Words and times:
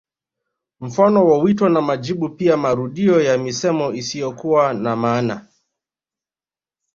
Mfano 0.81 1.25
wa 1.27 1.39
wito 1.39 1.69
na 1.69 1.81
majibu 1.81 2.29
pia 2.29 2.57
marudio 2.57 3.21
ya 3.21 3.37
misemo 3.37 3.93
isiyokuwa 3.93 4.73
na 4.73 4.95
maana 4.95 5.47